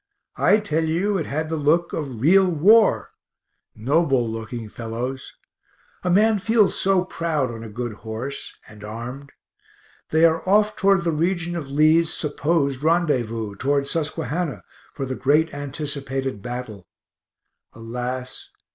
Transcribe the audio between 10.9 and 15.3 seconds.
the region of Lee's (supposed) rendezvous, toward Susquehannah, for the